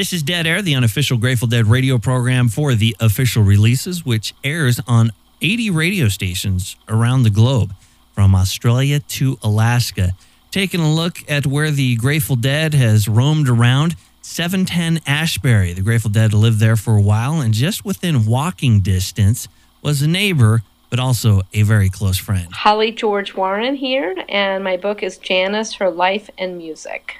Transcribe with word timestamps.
This 0.00 0.14
is 0.14 0.22
Dead 0.22 0.46
Air, 0.46 0.62
the 0.62 0.74
unofficial 0.74 1.18
Grateful 1.18 1.46
Dead 1.46 1.66
radio 1.66 1.98
program 1.98 2.48
for 2.48 2.74
the 2.74 2.96
official 3.00 3.42
releases, 3.42 4.02
which 4.02 4.32
airs 4.42 4.80
on 4.86 5.10
80 5.42 5.68
radio 5.68 6.08
stations 6.08 6.74
around 6.88 7.24
the 7.24 7.28
globe, 7.28 7.74
from 8.14 8.34
Australia 8.34 9.00
to 9.00 9.38
Alaska. 9.42 10.12
Taking 10.50 10.80
a 10.80 10.90
look 10.90 11.18
at 11.30 11.46
where 11.46 11.70
the 11.70 11.96
Grateful 11.96 12.36
Dead 12.36 12.72
has 12.72 13.08
roamed 13.08 13.50
around. 13.50 13.94
710 14.22 15.02
Ashbury. 15.06 15.74
The 15.74 15.82
Grateful 15.82 16.10
Dead 16.10 16.32
lived 16.32 16.60
there 16.60 16.76
for 16.76 16.96
a 16.96 17.02
while, 17.02 17.38
and 17.38 17.52
just 17.52 17.84
within 17.84 18.24
walking 18.24 18.80
distance 18.80 19.48
was 19.82 20.00
a 20.00 20.08
neighbor, 20.08 20.62
but 20.88 20.98
also 20.98 21.42
a 21.52 21.60
very 21.60 21.90
close 21.90 22.16
friend. 22.16 22.50
Holly 22.54 22.90
George 22.90 23.34
Warren 23.34 23.74
here, 23.74 24.16
and 24.30 24.64
my 24.64 24.78
book 24.78 25.02
is 25.02 25.18
Janis 25.18 25.74
Her 25.74 25.90
Life 25.90 26.30
and 26.38 26.56
Music. 26.56 27.18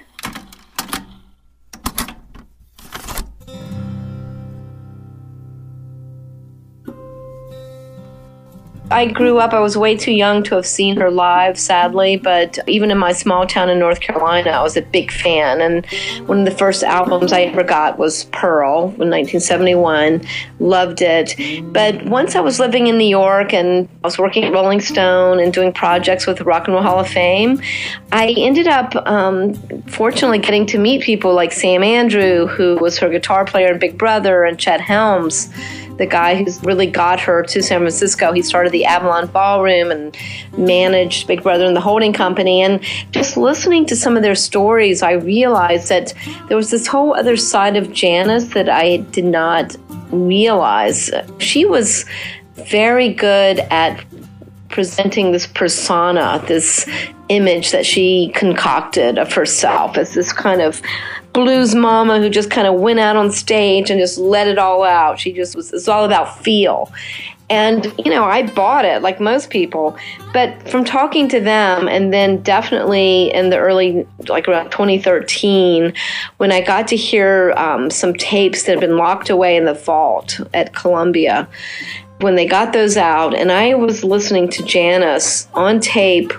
I 8.91 9.07
grew 9.07 9.39
up, 9.39 9.53
I 9.53 9.61
was 9.61 9.77
way 9.77 9.97
too 9.97 10.11
young 10.11 10.43
to 10.45 10.57
have 10.57 10.67
seen 10.67 10.97
her 10.97 11.13
live, 11.13 11.57
sadly, 11.61 12.17
but 12.17 12.59
even 12.67 12.91
in 12.91 12.99
my 12.99 13.13
small 13.13 13.47
town 13.47 13.71
in 13.71 13.79
North 13.79 14.01
Carolina, 14.01 14.51
I 14.51 14.63
was 14.63 14.77
a 14.77 14.83
big 14.83 15.13
fan. 15.13 15.61
And 15.61 15.87
one 16.27 16.41
of 16.41 16.45
the 16.45 16.51
first 16.51 16.83
albums 16.83 17.33
I 17.33 17.43
ever 17.43 17.63
got 17.63 17.99
was 17.99 18.25
Pearl 18.25 18.87
in 18.99 19.09
1971. 19.09 20.23
Loved 20.59 21.03
it. 21.03 21.37
But 21.73 22.05
once 22.07 22.35
I 22.35 22.41
was 22.41 22.59
living 22.59 22.89
in 22.89 22.99
New 22.99 23.05
York 23.07 23.55
and 23.55 23.89
I 24.03 24.09
was 24.09 24.19
working 24.19 24.43
at 24.43 24.53
Rolling 24.53 24.81
Stone 24.81 25.39
and 25.39 25.53
doing 25.53 25.73
projects 25.73 26.27
with 26.27 26.39
the 26.39 26.45
Rock 26.45 26.67
and 26.67 26.75
Roll 26.75 26.83
Hall 26.83 26.99
of 26.99 27.07
Fame, 27.07 27.63
I 28.11 28.35
ended 28.37 28.67
up 28.67 28.97
um, 29.07 29.55
fortunately 29.85 30.41
getting 30.41 30.67
to 30.67 30.79
meet 30.79 31.03
people 31.03 31.33
like 31.33 31.53
Sam 31.53 31.85
Andrew, 31.85 32.49
who 32.49 32.77
was 32.79 32.99
her 32.99 33.09
guitar 33.09 33.45
player 33.45 33.73
in 33.73 33.79
Big 33.79 33.97
Brother, 33.97 34.43
and 34.43 34.59
Chet 34.59 34.81
Helms 34.81 35.49
the 36.01 36.07
guy 36.07 36.35
who's 36.35 36.63
really 36.65 36.87
got 36.87 37.21
her 37.21 37.43
to 37.43 37.63
San 37.63 37.81
Francisco. 37.81 38.33
He 38.33 38.41
started 38.41 38.73
the 38.73 38.87
Avalon 38.87 39.27
Ballroom 39.27 39.91
and 39.91 40.17
managed 40.57 41.27
Big 41.27 41.43
Brother 41.43 41.67
and 41.67 41.77
the 41.77 41.81
holding 41.81 42.15
company. 42.15 42.63
And 42.63 42.83
just 43.13 43.37
listening 43.37 43.85
to 43.87 43.95
some 43.95 44.17
of 44.17 44.23
their 44.23 44.35
stories, 44.35 45.03
I 45.03 45.13
realized 45.13 45.91
that 45.91 46.15
there 46.49 46.57
was 46.57 46.71
this 46.71 46.87
whole 46.87 47.15
other 47.15 47.37
side 47.37 47.77
of 47.77 47.93
Janis 47.93 48.49
that 48.55 48.71
I 48.71 48.97
did 48.97 49.27
not 49.27 49.77
realize. 50.11 51.11
She 51.39 51.67
was 51.67 52.07
very 52.55 53.13
good 53.13 53.59
at 53.71 54.03
presenting 54.71 55.33
this 55.33 55.47
persona, 55.47 56.43
this 56.47 56.89
image 57.29 57.73
that 57.73 57.85
she 57.85 58.33
concocted 58.35 59.19
of 59.19 59.33
herself 59.33 59.99
as 59.99 60.15
this 60.15 60.33
kind 60.33 60.63
of 60.63 60.81
blues 61.33 61.75
mama 61.75 62.21
who 62.21 62.29
just 62.29 62.51
kind 62.51 62.67
of 62.67 62.81
went 62.81 63.01
out 63.01 63.17
on 63.17 63.31
stage 63.31 63.91
and 63.91 64.01
just 64.01 64.19
let 64.19 64.49
it 64.49 64.59
all 64.59 64.85
out. 64.85 65.19
She 65.19 65.33
just 65.33 65.55
was, 65.55 65.73
it's 65.73 65.89
all 65.89 66.05
about 66.05 66.43
feel. 66.43 66.93
And, 67.49 67.93
you 67.99 68.13
know, 68.13 68.25
I 68.25 68.47
bought 68.47 68.85
it 68.85 69.03
like 69.03 69.21
most 69.21 69.51
people. 69.51 69.99
But 70.33 70.69
from 70.69 70.85
talking 70.85 71.29
to 71.31 71.41
them, 71.41 71.89
and 71.89 72.13
then 72.13 72.43
definitely 72.43 73.33
in 73.35 73.51
the 73.51 73.59
early, 73.59 74.07
like 74.29 74.47
around 74.47 74.71
2013, 74.71 75.93
when 76.37 76.53
I 76.53 76.61
got 76.61 76.87
to 76.89 76.97
hear 76.97 77.53
um, 77.57 77.91
some 77.91 78.15
tapes 78.15 78.63
that 78.63 78.73
had 78.73 78.81
been 78.81 78.97
locked 78.97 79.31
away 79.31 79.57
in 79.57 79.65
the 79.65 79.75
vault 79.75 80.41
at 80.55 80.75
Columbia, 80.75 81.49
when 82.21 82.37
they 82.37 82.47
got 82.47 82.73
those 82.73 82.97
out, 82.97 83.35
and 83.35 83.51
I 83.51 83.75
was 83.75 84.05
listening 84.05 84.49
to 84.51 84.63
Janis 84.63 85.49
on 85.55 85.81
tape 85.81 86.33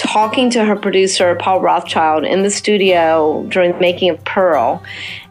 talking 0.00 0.48
to 0.48 0.64
her 0.64 0.76
producer, 0.76 1.34
Paul 1.34 1.60
Rothchild, 1.60 2.24
in 2.24 2.42
the 2.42 2.50
studio 2.50 3.44
during 3.50 3.72
the 3.72 3.78
making 3.78 4.08
of 4.08 4.24
Pearl. 4.24 4.82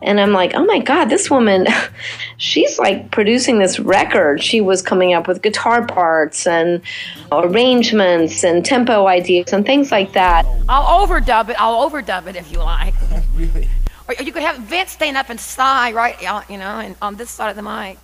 And 0.04 0.20
I'm 0.20 0.32
like, 0.32 0.54
oh 0.54 0.64
my 0.64 0.78
God, 0.78 1.06
this 1.06 1.30
woman, 1.30 1.66
she's 2.38 2.78
like 2.78 3.10
producing 3.10 3.58
this 3.58 3.80
record. 3.80 4.44
She 4.44 4.62
was 4.62 4.84
coming 4.84 5.16
up 5.16 5.28
with 5.28 5.42
guitar 5.42 5.88
parts 5.88 6.46
and 6.46 6.84
arrangements 7.32 8.44
and 8.44 8.64
tempo 8.64 9.08
ideas 9.08 9.52
and 9.54 9.66
things 9.66 9.92
like 9.92 10.14
that. 10.14 10.46
I'll 10.70 11.08
overdub 11.08 11.50
it. 11.50 11.56
I'll 11.60 11.90
overdub 11.90 12.28
it 12.28 12.36
if 12.36 12.52
you 12.52 12.60
like. 12.60 12.94
really? 13.34 13.68
Or 14.08 14.14
you 14.24 14.32
could 14.32 14.44
have 14.44 14.58
Vince 14.58 14.92
stand 14.92 15.18
up 15.18 15.32
and 15.32 15.40
sigh, 15.40 15.94
right, 15.94 16.20
you 16.48 16.58
know, 16.58 16.80
and 16.80 16.96
on 17.02 17.16
this 17.16 17.32
side 17.32 17.50
of 17.50 17.56
the 17.56 17.64
mic. 17.64 17.98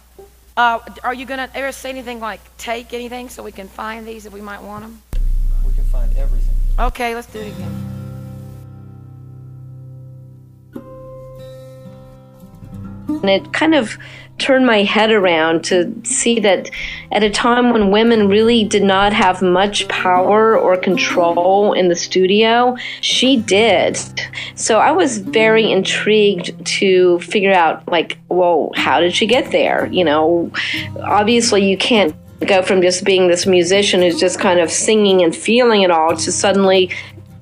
Uh, 0.57 0.79
are 1.03 1.13
you 1.13 1.27
going 1.27 1.37
to 1.37 1.55
ever 1.55 1.71
say 1.71 1.89
anything 1.89 2.19
like 2.19 2.39
take 2.57 2.93
anything 2.93 3.29
so 3.29 3.43
we 3.43 3.51
can 3.51 3.67
find 3.67 4.07
these 4.07 4.25
if 4.25 4.33
we 4.33 4.41
might 4.41 4.63
want 4.63 4.83
them? 4.83 5.01
We 5.63 5.73
can 5.73 5.83
find 5.83 6.15
everything. 6.17 6.54
Okay, 6.77 7.15
let's 7.15 7.27
do 7.27 7.39
it 7.39 7.47
again. 7.47 7.71
And 13.07 13.29
it 13.29 13.53
kind 13.53 13.73
of 13.73 13.97
turned 14.37 14.65
my 14.65 14.83
head 14.83 15.09
around 15.09 15.63
to 15.63 15.93
see 16.03 16.41
that 16.41 16.69
at 17.13 17.23
a 17.23 17.29
time 17.29 17.71
when 17.71 17.91
women 17.91 18.27
really 18.27 18.65
did 18.65 18.83
not 18.83 19.13
have 19.13 19.41
much 19.41 19.87
power 19.87 20.57
or 20.57 20.75
control 20.75 21.71
in 21.71 21.87
the 21.87 21.95
studio, 21.95 22.75
she 22.99 23.37
did. 23.37 23.97
So 24.55 24.79
I 24.79 24.91
was 24.91 25.19
very 25.19 25.71
intrigued 25.71 26.65
to 26.65 27.19
figure 27.19 27.53
out, 27.53 27.87
like, 27.87 28.17
well, 28.27 28.71
how 28.75 28.99
did 28.99 29.15
she 29.15 29.25
get 29.25 29.51
there? 29.51 29.87
You 29.87 30.03
know, 30.03 30.51
obviously 31.01 31.67
you 31.67 31.77
can't 31.77 32.13
go 32.41 32.61
from 32.61 32.81
just 32.81 33.03
being 33.03 33.27
this 33.27 33.45
musician 33.45 34.01
who's 34.01 34.19
just 34.19 34.39
kind 34.39 34.59
of 34.59 34.71
singing 34.71 35.23
and 35.23 35.35
feeling 35.35 35.83
it 35.83 35.91
all 35.91 36.15
to 36.15 36.31
suddenly 36.31 36.91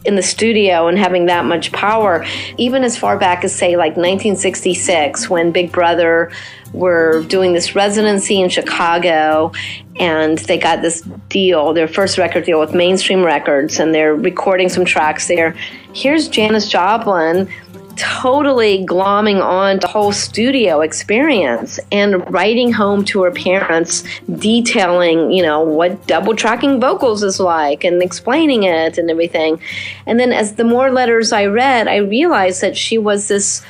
in 0.06 0.16
the 0.16 0.24
studio 0.24 0.88
and 0.88 0.98
having 0.98 1.28
that 1.28 1.46
much 1.46 1.72
power, 1.72 2.26
even 2.58 2.84
as 2.84 2.98
far 2.98 3.18
back 3.18 3.44
as, 3.44 3.56
say, 3.56 3.78
like 3.78 3.92
1966, 3.92 5.30
when 5.30 5.52
Big 5.52 5.72
Brother 5.72 6.32
were 6.74 7.24
doing 7.24 7.54
this 7.54 7.76
residency 7.76 8.42
in 8.42 8.50
Chicago 8.50 9.52
and 9.98 10.40
they 10.40 10.58
got 10.58 10.82
this 10.82 11.02
deal, 11.30 11.74
their 11.74 11.88
first 11.88 12.18
record 12.18 12.44
deal 12.44 12.60
with 12.60 12.74
Mainstream 12.74 13.24
Records, 13.24 13.80
and 13.80 13.94
they're 13.94 14.16
recording 14.16 14.70
some 14.70 14.84
tracks 14.84 15.28
there. 15.28 15.56
Here's 15.94 16.28
Janis 16.28 16.68
Joplin 16.68 17.48
totally 17.96 18.86
glomming 18.86 19.44
on 19.44 19.80
the 19.80 19.88
whole 19.88 20.12
studio 20.12 20.82
experience 20.82 21.80
and 21.92 22.32
writing 22.32 22.72
home 22.72 23.04
to 23.06 23.24
her 23.24 23.32
parents, 23.32 24.04
detailing, 24.38 25.32
you 25.32 25.44
know, 25.44 25.62
what 25.62 26.06
double 26.08 26.36
tracking 26.36 26.80
vocals 26.80 27.24
is 27.24 27.40
like 27.40 27.84
and 27.84 28.02
explaining 28.02 28.64
it 28.64 28.98
and 28.98 29.10
everything. 29.10 29.60
And 30.06 30.20
then 30.20 30.32
as 30.32 30.56
the 30.56 30.64
more 30.64 30.92
letters 30.92 31.32
I 31.32 31.46
read, 31.46 31.88
I 31.88 31.98
realized 31.98 32.62
that 32.62 32.78
she 32.78 32.98
was 32.98 33.28
this 33.28 33.64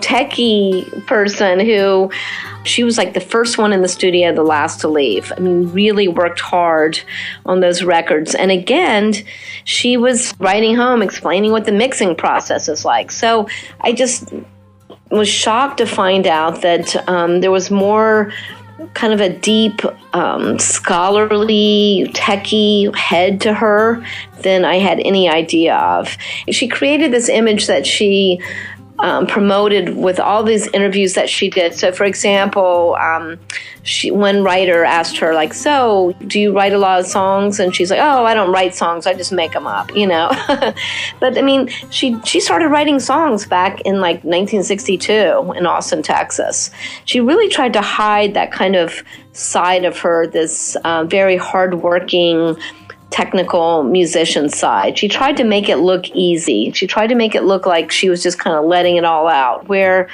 techie 0.00 1.06
person 1.06 1.60
who 1.60 2.10
she 2.64 2.84
was 2.84 2.98
like 2.98 3.14
the 3.14 3.20
first 3.20 3.58
one 3.58 3.72
in 3.72 3.82
the 3.82 3.88
studio, 3.88 4.34
the 4.34 4.42
last 4.42 4.80
to 4.80 4.88
leave. 4.88 5.32
I 5.36 5.40
mean, 5.40 5.72
really 5.72 6.08
worked 6.08 6.40
hard 6.40 7.00
on 7.44 7.60
those 7.60 7.82
records. 7.82 8.34
And 8.34 8.50
again, 8.50 9.14
she 9.64 9.96
was 9.96 10.34
writing 10.38 10.76
home, 10.76 11.02
explaining 11.02 11.50
what 11.52 11.64
the 11.64 11.72
mixing 11.72 12.14
process 12.14 12.68
is 12.68 12.84
like. 12.84 13.10
So 13.10 13.48
I 13.80 13.92
just 13.92 14.32
was 15.10 15.28
shocked 15.28 15.78
to 15.78 15.86
find 15.86 16.26
out 16.26 16.62
that 16.62 17.08
um, 17.08 17.40
there 17.40 17.50
was 17.50 17.70
more 17.70 18.32
kind 18.94 19.12
of 19.12 19.20
a 19.20 19.28
deep, 19.28 19.80
um, 20.14 20.58
scholarly, 20.58 22.10
techie 22.14 22.94
head 22.96 23.40
to 23.42 23.54
her 23.54 24.04
than 24.42 24.64
I 24.64 24.76
had 24.76 25.00
any 25.00 25.28
idea 25.28 25.76
of. 25.76 26.16
She 26.50 26.68
created 26.68 27.12
this 27.12 27.28
image 27.28 27.66
that 27.68 27.86
she 27.86 28.40
um, 29.02 29.26
promoted 29.26 29.96
with 29.96 30.20
all 30.20 30.44
these 30.44 30.68
interviews 30.68 31.14
that 31.14 31.28
she 31.28 31.50
did. 31.50 31.74
So, 31.74 31.90
for 31.92 32.04
example, 32.04 32.96
um, 33.00 33.38
she, 33.82 34.12
one 34.12 34.44
writer 34.44 34.84
asked 34.84 35.18
her, 35.18 35.34
like, 35.34 35.52
"So, 35.52 36.14
do 36.28 36.38
you 36.38 36.52
write 36.52 36.72
a 36.72 36.78
lot 36.78 37.00
of 37.00 37.06
songs?" 37.06 37.58
And 37.58 37.74
she's 37.74 37.90
like, 37.90 37.98
"Oh, 38.00 38.24
I 38.24 38.32
don't 38.32 38.52
write 38.52 38.74
songs. 38.74 39.06
I 39.06 39.14
just 39.14 39.32
make 39.32 39.52
them 39.52 39.66
up," 39.66 39.94
you 39.94 40.06
know. 40.06 40.30
but 41.20 41.36
I 41.36 41.42
mean, 41.42 41.68
she 41.90 42.16
she 42.24 42.38
started 42.40 42.68
writing 42.68 43.00
songs 43.00 43.44
back 43.44 43.80
in 43.80 44.00
like 44.00 44.22
1962 44.22 45.52
in 45.56 45.66
Austin, 45.66 46.02
Texas. 46.02 46.70
She 47.04 47.20
really 47.20 47.48
tried 47.48 47.72
to 47.72 47.80
hide 47.80 48.34
that 48.34 48.52
kind 48.52 48.76
of 48.76 49.02
side 49.32 49.84
of 49.84 49.98
her, 49.98 50.26
this 50.26 50.76
uh, 50.84 51.04
very 51.04 51.36
hardworking 51.36 52.56
technical 53.12 53.84
musician 53.84 54.48
side. 54.48 54.98
She 54.98 55.06
tried 55.06 55.36
to 55.36 55.44
make 55.44 55.68
it 55.68 55.76
look 55.76 56.08
easy. 56.10 56.72
She 56.72 56.86
tried 56.86 57.08
to 57.08 57.14
make 57.14 57.34
it 57.34 57.44
look 57.44 57.66
like 57.66 57.92
she 57.92 58.08
was 58.08 58.22
just 58.22 58.38
kind 58.38 58.56
of 58.56 58.64
letting 58.64 58.96
it 58.96 59.04
all 59.04 59.28
out. 59.28 59.68
Where, 59.68 60.08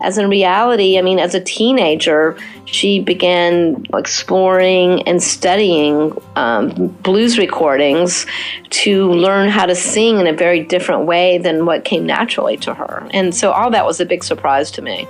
as 0.00 0.16
in 0.16 0.30
reality, 0.30 0.98
I 0.98 1.02
mean, 1.02 1.18
as 1.18 1.34
a 1.34 1.40
teenager, 1.40 2.38
she 2.64 3.00
began 3.00 3.84
exploring 3.92 5.02
and 5.02 5.22
studying 5.22 6.16
um, 6.36 6.88
blues 7.02 7.38
recordings 7.38 8.26
to 8.70 9.10
learn 9.12 9.48
how 9.48 9.66
to 9.66 9.74
sing 9.74 10.20
in 10.20 10.26
a 10.26 10.32
very 10.32 10.64
different 10.64 11.06
way 11.06 11.38
than 11.38 11.66
what 11.66 11.84
came 11.84 12.06
naturally 12.06 12.56
to 12.58 12.72
her. 12.72 13.06
And 13.12 13.34
so 13.34 13.52
all 13.52 13.70
that 13.70 13.84
was 13.84 14.00
a 14.00 14.06
big 14.06 14.24
surprise 14.24 14.70
to 14.72 14.82
me. 14.82 15.06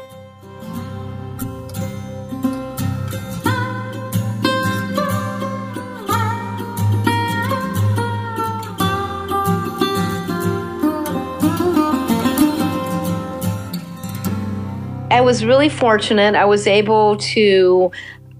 I 15.14 15.20
was 15.20 15.44
really 15.44 15.68
fortunate. 15.68 16.34
I 16.34 16.44
was 16.44 16.66
able 16.66 17.18
to 17.18 17.92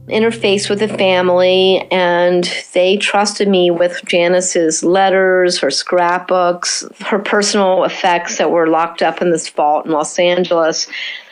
interface 0.09 0.69
with 0.69 0.81
the 0.81 0.89
family 0.89 1.87
and 1.93 2.53
they 2.73 2.97
trusted 2.97 3.47
me 3.47 3.71
with 3.71 4.05
Janis's 4.07 4.83
letters, 4.83 5.57
her 5.61 5.71
scrapbooks, 5.71 6.85
her 6.99 7.21
personal 7.21 7.85
effects 7.85 8.39
that 8.39 8.51
were 8.51 8.67
locked 8.67 9.03
up 9.03 9.23
in 9.23 9.31
this 9.31 9.49
vault 9.49 9.87
in 9.87 9.93
Los 9.93 10.19
Angeles. 10.19 10.89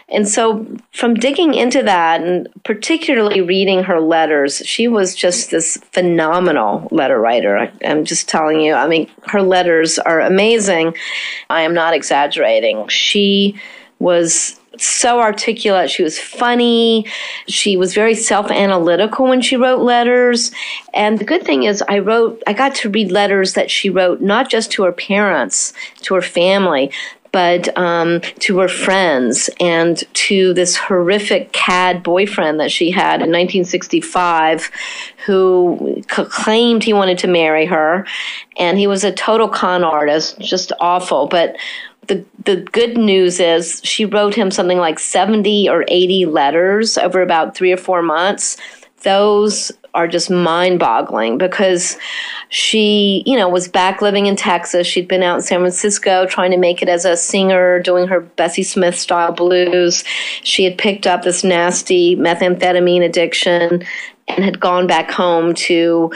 And 0.08 0.28
so, 0.28 0.64
from 0.92 1.14
digging 1.14 1.54
into 1.54 1.82
that 1.82 2.22
and 2.22 2.48
particularly 2.62 3.40
reading 3.40 3.82
her 3.82 4.00
letters, 4.00 4.58
she 4.58 4.86
was 4.86 5.16
just 5.16 5.50
this 5.50 5.76
phenomenal 5.90 6.86
letter 6.92 7.18
writer. 7.18 7.58
I, 7.58 7.72
am 7.82 8.04
just 8.04 8.28
telling 8.28 8.60
you, 8.60 8.74
I 8.74 8.86
mean, 8.86 9.10
her 9.26 9.42
letters 9.42 9.98
are 9.98 10.20
amazing. 10.20 10.94
I 11.50 11.62
am 11.62 11.74
not 11.74 11.94
exaggerating. 11.94 12.86
She 12.86 13.60
was 13.98 14.60
so 14.78 15.20
articulate. 15.20 15.90
She 15.90 16.02
was 16.02 16.18
funny. 16.18 17.06
She 17.46 17.76
was 17.76 17.94
very 17.94 18.14
self 18.14 18.50
analytical 18.50 19.26
when 19.26 19.40
she 19.40 19.56
wrote 19.56 19.80
letters. 19.82 20.52
And 20.94 21.18
the 21.18 21.24
good 21.24 21.42
thing 21.44 21.64
is, 21.64 21.82
I 21.88 21.98
wrote, 21.98 22.42
I 22.46 22.52
got 22.52 22.74
to 22.76 22.90
read 22.90 23.10
letters 23.10 23.54
that 23.54 23.70
she 23.70 23.90
wrote 23.90 24.20
not 24.20 24.50
just 24.50 24.70
to 24.72 24.84
her 24.84 24.92
parents, 24.92 25.72
to 26.02 26.14
her 26.14 26.22
family, 26.22 26.90
but 27.32 27.76
um, 27.78 28.20
to 28.40 28.58
her 28.58 28.68
friends 28.68 29.48
and 29.58 30.04
to 30.12 30.52
this 30.52 30.76
horrific 30.76 31.50
cad 31.52 32.02
boyfriend 32.02 32.60
that 32.60 32.70
she 32.70 32.90
had 32.90 33.16
in 33.16 33.30
1965 33.30 34.70
who 35.24 36.02
claimed 36.08 36.84
he 36.84 36.92
wanted 36.92 37.18
to 37.18 37.26
marry 37.26 37.64
her. 37.64 38.06
And 38.58 38.78
he 38.78 38.86
was 38.86 39.02
a 39.02 39.12
total 39.12 39.48
con 39.48 39.82
artist, 39.82 40.38
just 40.38 40.72
awful. 40.78 41.26
But 41.26 41.56
the 42.08 42.24
the 42.44 42.56
good 42.56 42.96
news 42.96 43.38
is 43.38 43.80
she 43.84 44.04
wrote 44.04 44.34
him 44.34 44.50
something 44.50 44.78
like 44.78 44.98
70 44.98 45.68
or 45.68 45.84
80 45.88 46.26
letters 46.26 46.98
over 46.98 47.22
about 47.22 47.56
3 47.56 47.72
or 47.72 47.76
4 47.76 48.02
months. 48.02 48.56
Those 49.02 49.72
are 49.94 50.08
just 50.08 50.30
mind-boggling 50.30 51.36
because 51.36 51.98
she, 52.48 53.22
you 53.26 53.36
know, 53.36 53.48
was 53.48 53.68
back 53.68 54.00
living 54.00 54.26
in 54.26 54.36
Texas. 54.36 54.86
She'd 54.86 55.08
been 55.08 55.22
out 55.22 55.36
in 55.36 55.42
San 55.42 55.60
Francisco 55.60 56.26
trying 56.26 56.50
to 56.52 56.56
make 56.56 56.82
it 56.82 56.88
as 56.88 57.04
a 57.04 57.16
singer, 57.16 57.78
doing 57.80 58.08
her 58.08 58.20
Bessie 58.20 58.62
Smith 58.62 58.98
style 58.98 59.32
blues. 59.32 60.02
She 60.42 60.64
had 60.64 60.78
picked 60.78 61.06
up 61.06 61.22
this 61.22 61.44
nasty 61.44 62.16
methamphetamine 62.16 63.04
addiction 63.04 63.84
and 64.28 64.44
had 64.44 64.60
gone 64.60 64.86
back 64.86 65.10
home 65.10 65.54
to 65.54 66.12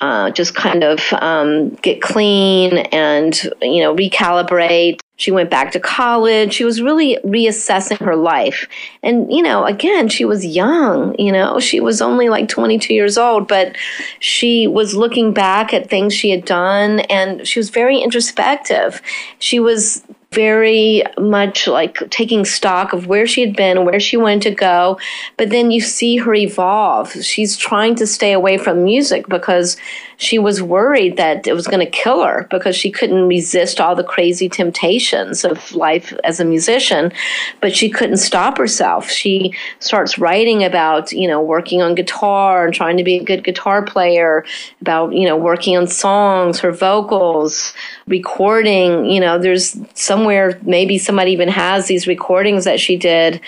uh, 0.00 0.30
just 0.30 0.54
kind 0.54 0.84
of 0.84 1.00
um, 1.14 1.70
get 1.76 2.02
clean 2.02 2.78
and 2.78 3.50
you 3.62 3.82
know 3.82 3.96
recalibrate 3.96 5.00
she 5.16 5.30
went 5.30 5.50
back 5.50 5.72
to 5.72 5.80
college. 5.80 6.52
She 6.52 6.64
was 6.64 6.82
really 6.82 7.18
reassessing 7.24 7.98
her 7.98 8.16
life. 8.16 8.68
And, 9.02 9.32
you 9.32 9.42
know, 9.42 9.64
again, 9.64 10.08
she 10.08 10.24
was 10.24 10.44
young, 10.44 11.18
you 11.18 11.32
know, 11.32 11.58
she 11.58 11.80
was 11.80 12.02
only 12.02 12.28
like 12.28 12.48
22 12.48 12.92
years 12.92 13.16
old, 13.16 13.48
but 13.48 13.76
she 14.20 14.66
was 14.66 14.94
looking 14.94 15.32
back 15.32 15.72
at 15.72 15.88
things 15.88 16.14
she 16.14 16.30
had 16.30 16.44
done 16.44 17.00
and 17.00 17.46
she 17.46 17.58
was 17.58 17.70
very 17.70 17.98
introspective. 17.98 19.00
She 19.38 19.58
was 19.58 20.02
very 20.32 21.02
much 21.18 21.66
like 21.66 21.98
taking 22.10 22.44
stock 22.44 22.92
of 22.92 23.06
where 23.06 23.26
she 23.26 23.40
had 23.40 23.56
been, 23.56 23.86
where 23.86 23.98
she 23.98 24.18
wanted 24.18 24.42
to 24.42 24.50
go. 24.50 24.98
But 25.38 25.48
then 25.48 25.70
you 25.70 25.80
see 25.80 26.18
her 26.18 26.34
evolve. 26.34 27.12
She's 27.12 27.56
trying 27.56 27.94
to 27.96 28.06
stay 28.06 28.32
away 28.32 28.58
from 28.58 28.84
music 28.84 29.28
because 29.28 29.78
she 30.16 30.38
was 30.38 30.62
worried 30.62 31.16
that 31.16 31.46
it 31.46 31.52
was 31.52 31.66
going 31.66 31.84
to 31.84 31.90
kill 31.90 32.24
her 32.24 32.46
because 32.50 32.74
she 32.74 32.90
couldn't 32.90 33.28
resist 33.28 33.80
all 33.80 33.94
the 33.94 34.04
crazy 34.04 34.48
temptations 34.48 35.44
of 35.44 35.72
life 35.72 36.12
as 36.24 36.40
a 36.40 36.44
musician, 36.44 37.12
but 37.60 37.74
she 37.74 37.90
couldn't 37.90 38.16
stop 38.16 38.56
herself. 38.56 39.10
She 39.10 39.52
starts 39.78 40.18
writing 40.18 40.64
about, 40.64 41.12
you 41.12 41.28
know, 41.28 41.42
working 41.42 41.82
on 41.82 41.94
guitar 41.94 42.64
and 42.66 42.74
trying 42.74 42.96
to 42.96 43.04
be 43.04 43.16
a 43.16 43.24
good 43.24 43.44
guitar 43.44 43.82
player, 43.82 44.44
about, 44.80 45.12
you 45.12 45.26
know, 45.26 45.36
working 45.36 45.76
on 45.76 45.86
songs, 45.86 46.60
her 46.60 46.72
vocals, 46.72 47.74
recording, 48.06 49.06
you 49.06 49.20
know, 49.20 49.38
there's 49.38 49.76
somewhere 49.94 50.58
maybe 50.62 50.98
somebody 50.98 51.32
even 51.32 51.48
has 51.48 51.86
these 51.86 52.06
recordings 52.06 52.64
that 52.64 52.80
she 52.80 52.96
did 52.96 53.40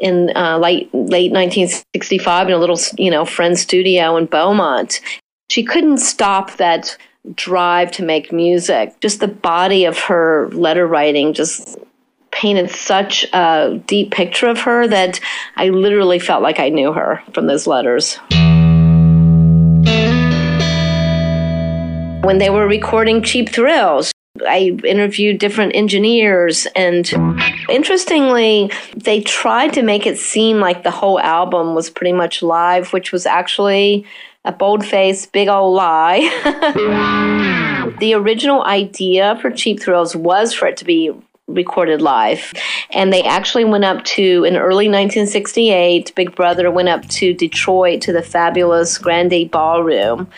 in 0.00 0.34
uh, 0.34 0.58
late 0.58 0.92
late 0.94 1.30
1965 1.30 2.48
in 2.48 2.54
a 2.54 2.58
little 2.58 2.78
you 2.96 3.10
know 3.10 3.24
friend 3.24 3.58
studio 3.58 4.16
in 4.16 4.24
Beaumont 4.26 5.00
she 5.50 5.64
couldn't 5.64 5.98
stop 5.98 6.52
that 6.58 6.96
drive 7.34 7.90
to 7.90 8.04
make 8.04 8.32
music. 8.32 8.94
Just 9.00 9.18
the 9.18 9.26
body 9.26 9.84
of 9.84 9.98
her 9.98 10.48
letter 10.52 10.86
writing 10.86 11.34
just 11.34 11.76
painted 12.30 12.70
such 12.70 13.24
a 13.32 13.82
deep 13.88 14.12
picture 14.12 14.46
of 14.46 14.60
her 14.60 14.86
that 14.86 15.18
I 15.56 15.70
literally 15.70 16.20
felt 16.20 16.40
like 16.40 16.60
I 16.60 16.68
knew 16.68 16.92
her 16.92 17.20
from 17.34 17.48
those 17.48 17.66
letters. 17.66 18.14
When 22.22 22.38
they 22.38 22.50
were 22.50 22.68
recording 22.68 23.20
Cheap 23.20 23.48
Thrills, 23.48 24.09
I 24.46 24.78
interviewed 24.84 25.38
different 25.38 25.74
engineers, 25.74 26.66
and 26.74 27.10
interestingly, 27.68 28.70
they 28.94 29.20
tried 29.20 29.72
to 29.74 29.82
make 29.82 30.06
it 30.06 30.18
seem 30.18 30.58
like 30.58 30.82
the 30.82 30.90
whole 30.90 31.20
album 31.20 31.74
was 31.74 31.90
pretty 31.90 32.12
much 32.12 32.42
live, 32.42 32.92
which 32.92 33.12
was 33.12 33.26
actually 33.26 34.04
a 34.44 34.52
bold 34.52 34.84
face, 34.84 35.26
big 35.26 35.48
old 35.48 35.76
lie. 35.76 36.20
the 38.00 38.14
original 38.14 38.62
idea 38.64 39.38
for 39.40 39.50
Cheap 39.50 39.80
Thrills 39.80 40.16
was 40.16 40.54
for 40.54 40.66
it 40.66 40.76
to 40.78 40.84
be 40.84 41.12
recorded 41.54 42.00
live. 42.00 42.52
And 42.90 43.12
they 43.12 43.22
actually 43.22 43.64
went 43.64 43.84
up 43.84 44.04
to, 44.04 44.44
in 44.44 44.56
early 44.56 44.88
1968, 44.88 46.12
Big 46.14 46.34
Brother 46.34 46.70
went 46.70 46.88
up 46.88 47.06
to 47.08 47.34
Detroit 47.34 48.00
to 48.02 48.12
the 48.12 48.22
fabulous 48.22 48.98
Grande 48.98 49.50
Ballroom 49.50 50.28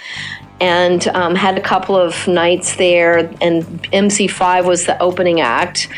and 0.61 1.09
um, 1.09 1.35
had 1.35 1.59
a 1.59 1.61
couple 1.61 1.97
of 1.97 2.29
nights 2.29 2.77
there. 2.77 3.19
And 3.41 3.65
MC5 3.93 4.65
was 4.65 4.87
the 4.87 5.01
opening 5.03 5.41
act, 5.41 5.89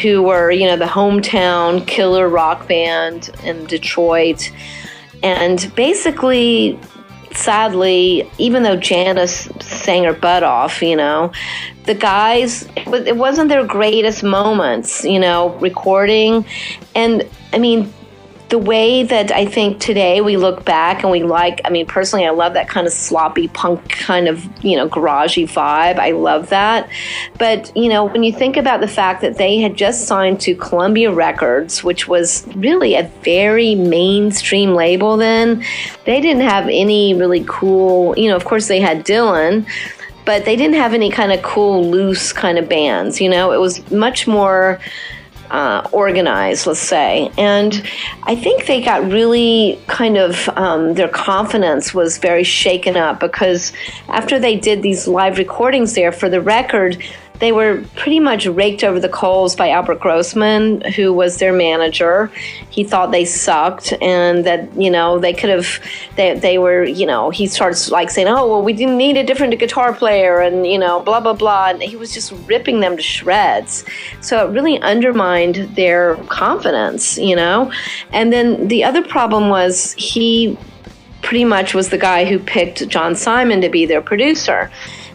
who 0.00 0.22
were, 0.22 0.50
you 0.50 0.66
know, 0.66 0.76
the 0.76 0.86
hometown 0.86 1.86
killer 1.86 2.28
rock 2.28 2.66
band 2.66 3.30
in 3.44 3.64
Detroit. 3.66 4.50
And 5.22 5.72
basically, 5.76 6.78
sadly, 7.36 8.30
even 8.38 8.62
though 8.62 8.76
Janis 8.76 9.48
sang 9.60 10.04
her 10.04 10.12
butt 10.12 10.42
off, 10.42 10.82
you 10.82 10.96
know, 10.96 11.32
the 11.84 11.94
guys, 11.94 12.68
it 12.76 13.16
wasn't 13.16 13.48
their 13.48 13.64
greatest 13.64 14.22
moments, 14.22 15.04
you 15.04 15.18
know, 15.18 15.50
recording. 15.58 16.44
And 16.94 17.28
I 17.52 17.58
mean, 17.58 17.92
the 18.48 18.58
way 18.58 19.02
that 19.02 19.32
I 19.32 19.44
think 19.44 19.80
today 19.80 20.20
we 20.20 20.36
look 20.36 20.64
back 20.64 21.02
and 21.02 21.10
we 21.10 21.24
like, 21.24 21.60
I 21.64 21.70
mean, 21.70 21.84
personally, 21.84 22.26
I 22.26 22.30
love 22.30 22.54
that 22.54 22.68
kind 22.68 22.86
of 22.86 22.92
sloppy 22.92 23.48
punk 23.48 23.88
kind 23.88 24.28
of, 24.28 24.44
you 24.64 24.76
know, 24.76 24.88
garagey 24.88 25.44
vibe. 25.48 25.98
I 25.98 26.12
love 26.12 26.50
that. 26.50 26.88
But, 27.38 27.76
you 27.76 27.88
know, 27.88 28.04
when 28.04 28.22
you 28.22 28.32
think 28.32 28.56
about 28.56 28.80
the 28.80 28.88
fact 28.88 29.20
that 29.22 29.36
they 29.36 29.58
had 29.58 29.76
just 29.76 30.06
signed 30.06 30.40
to 30.42 30.54
Columbia 30.54 31.12
Records, 31.12 31.82
which 31.82 32.06
was 32.06 32.46
really 32.54 32.94
a 32.94 33.10
very 33.22 33.74
mainstream 33.74 34.74
label 34.74 35.16
then, 35.16 35.64
they 36.04 36.20
didn't 36.20 36.42
have 36.42 36.68
any 36.68 37.14
really 37.14 37.44
cool, 37.48 38.16
you 38.16 38.30
know, 38.30 38.36
of 38.36 38.44
course 38.44 38.68
they 38.68 38.80
had 38.80 39.04
Dylan, 39.04 39.66
but 40.24 40.44
they 40.44 40.54
didn't 40.54 40.76
have 40.76 40.94
any 40.94 41.10
kind 41.10 41.32
of 41.32 41.42
cool, 41.42 41.88
loose 41.88 42.32
kind 42.32 42.58
of 42.58 42.68
bands, 42.68 43.20
you 43.20 43.28
know, 43.28 43.50
it 43.50 43.58
was 43.58 43.90
much 43.90 44.28
more 44.28 44.80
uh, 45.50 45.88
organized, 45.92 46.66
let's 46.66 46.80
say. 46.80 47.30
And 47.38 47.82
I 48.22 48.34
think 48.36 48.66
they 48.66 48.82
got 48.82 49.04
really 49.10 49.78
kind 49.86 50.16
of, 50.16 50.48
um, 50.50 50.94
their 50.94 51.08
confidence 51.08 51.94
was 51.94 52.18
very 52.18 52.44
shaken 52.44 52.96
up 52.96 53.20
because 53.20 53.72
after 54.08 54.38
they 54.38 54.56
did 54.56 54.82
these 54.82 55.06
live 55.06 55.38
recordings 55.38 55.94
there 55.94 56.12
for 56.12 56.28
the 56.28 56.40
record, 56.40 57.02
they 57.38 57.52
were 57.52 57.84
pretty 57.96 58.20
much 58.20 58.46
raked 58.46 58.82
over 58.82 58.98
the 58.98 59.08
coals 59.08 59.54
by 59.54 59.70
Albert 59.70 60.00
Grossman, 60.00 60.80
who 60.92 61.12
was 61.12 61.38
their 61.38 61.52
manager. 61.52 62.30
He 62.70 62.84
thought 62.84 63.10
they 63.10 63.24
sucked 63.24 63.92
and 64.00 64.44
that, 64.46 64.74
you 64.80 64.90
know, 64.90 65.18
they 65.18 65.32
could 65.32 65.50
have, 65.50 65.80
they, 66.16 66.38
they 66.38 66.58
were, 66.58 66.84
you 66.84 67.06
know, 67.06 67.30
he 67.30 67.46
starts 67.46 67.90
like 67.90 68.10
saying, 68.10 68.28
oh, 68.28 68.46
well, 68.46 68.62
we 68.62 68.72
didn't 68.72 68.96
need 68.96 69.16
a 69.16 69.24
different 69.24 69.58
guitar 69.58 69.92
player 69.92 70.40
and, 70.40 70.66
you 70.66 70.78
know, 70.78 71.00
blah, 71.00 71.20
blah, 71.20 71.34
blah. 71.34 71.68
And 71.68 71.82
he 71.82 71.96
was 71.96 72.12
just 72.12 72.32
ripping 72.46 72.80
them 72.80 72.96
to 72.96 73.02
shreds. 73.02 73.84
So 74.20 74.46
it 74.46 74.52
really 74.52 74.80
undermined 74.80 75.56
their 75.76 76.16
confidence, 76.28 77.18
you 77.18 77.36
know. 77.36 77.70
And 78.12 78.32
then 78.32 78.68
the 78.68 78.84
other 78.84 79.02
problem 79.02 79.48
was 79.48 79.92
he 79.98 80.58
pretty 81.22 81.44
much 81.44 81.74
was 81.74 81.88
the 81.90 81.98
guy 81.98 82.24
who 82.24 82.38
picked 82.38 82.86
John 82.88 83.16
Simon 83.16 83.60
to 83.60 83.68
be 83.68 83.84
their 83.84 84.00
producer. 84.00 84.70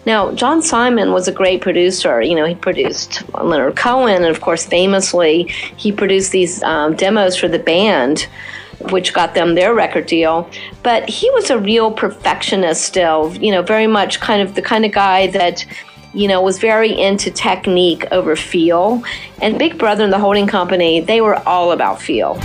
Now, 0.06 0.32
John 0.32 0.62
Simon 0.62 1.12
was 1.12 1.28
a 1.28 1.32
great 1.32 1.62
producer. 1.62 2.22
You 2.22 2.36
know, 2.36 2.46
he 2.46 2.56
produced 2.56 3.24
Leonard 3.34 3.76
Cohen, 3.76 4.24
and 4.24 4.36
of 4.36 4.42
course, 4.42 4.66
famously, 4.66 5.44
he 5.78 5.92
produced 5.92 6.32
these 6.32 6.64
um, 6.64 6.96
demos 6.96 7.36
for 7.36 7.48
the 7.48 7.60
band, 7.60 8.28
which 8.90 9.14
got 9.14 9.36
them 9.36 9.54
their 9.54 9.74
record 9.74 10.08
deal. 10.08 10.50
But 10.82 11.08
he 11.08 11.30
was 11.32 11.52
a 11.52 11.60
real 11.60 11.92
perfectionist 11.92 12.84
still, 12.84 13.36
you 13.36 13.52
know, 13.52 13.62
very 13.62 13.88
much 13.88 14.20
kind 14.20 14.42
of 14.42 14.56
the 14.56 14.62
kind 14.62 14.86
of 14.86 14.92
guy 14.92 15.28
that 15.28 15.66
you 16.14 16.28
know, 16.28 16.42
was 16.42 16.60
very 16.60 16.92
into 17.00 17.32
technique 17.32 18.06
over 18.12 18.36
feel. 18.36 19.02
And 19.42 19.58
Big 19.58 19.78
Brother 19.78 20.04
and 20.04 20.12
the 20.12 20.20
holding 20.20 20.48
company, 20.48 21.00
they 21.00 21.22
were 21.22 21.36
all 21.48 21.72
about 21.72 22.02
feel. 22.02 22.36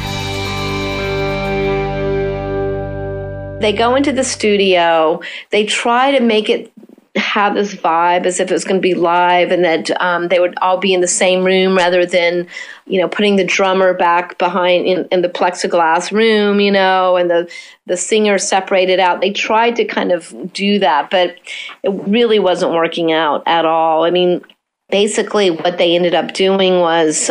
They 3.61 3.73
go 3.73 3.95
into 3.97 4.13
the 4.13 4.23
studio, 4.23 5.21
they 5.51 5.65
try 5.65 6.13
to 6.13 6.21
make 6.21 6.51
it 6.51 6.71
have 7.17 7.55
this 7.55 7.75
vibe 7.75 8.27
as 8.27 8.41
if 8.41 8.51
it 8.51 8.55
was 8.55 8.65
going 8.65 8.77
to 8.77 8.83
be 8.83 8.95
live 8.95 9.51
and 9.51 9.65
that 9.65 9.91
um, 10.01 10.29
they 10.29 10.39
would 10.39 10.57
all 10.61 10.79
be 10.79 10.93
in 10.93 11.01
the 11.01 11.09
same 11.09 11.45
room 11.45 11.77
rather 11.77 12.05
than 12.05 12.47
you 12.87 13.01
know 13.01 13.09
putting 13.09 13.37
the 13.37 13.45
drummer 13.45 13.95
back 13.95 14.37
behind 14.39 14.87
in, 14.87 15.09
in, 15.11 15.23
the 15.23 15.29
plexiglass 15.29 16.13
room 16.13 16.61
you 16.61 16.71
know 16.71 17.17
and 17.17 17.31
the 17.31 17.51
the 17.87 17.97
singer 17.97 18.39
separated 18.39 19.01
out. 19.01 19.21
They 19.21 19.33
tried 19.33 19.77
to 19.77 19.85
kind 19.85 20.13
of 20.13 20.53
do 20.53 20.79
that 20.79 21.11
but 21.11 21.37
it 21.83 21.91
really 21.91 22.39
wasn't 22.39 22.73
working 22.73 23.13
out 23.13 23.43
at 23.47 23.65
all. 23.65 24.05
I 24.05 24.11
mean 24.11 24.45
basically 24.91 25.51
what 25.51 25.79
they 25.79 25.97
ended 25.97 26.15
up 26.15 26.33
doing 26.33 26.81
was 26.81 27.31